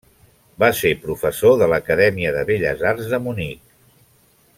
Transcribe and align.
Va 0.61 0.69
ser 0.77 0.93
professor 1.03 1.59
de 1.63 1.67
l'Acadèmia 1.73 2.31
de 2.37 2.41
Belles 2.51 2.81
Arts 2.93 3.13
de 3.13 3.21
Munic. 3.27 3.61